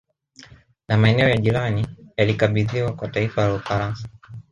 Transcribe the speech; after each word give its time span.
Na 0.87 0.97
maeneo 0.97 1.29
ya 1.29 1.37
jirani 1.37 1.87
yalikabidhiwa 2.17 2.95
kwa 2.95 3.07
taifa 3.07 3.47
la 3.47 3.53
Ufaransa 3.53 4.09